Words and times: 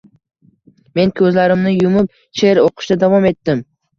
Men 0.99 1.11
ko`zlarimni 1.19 1.73
yumib 1.75 2.09
she`r 2.41 2.61
o`qishda 2.65 2.99
davom 3.07 3.31
etdim 3.33 3.63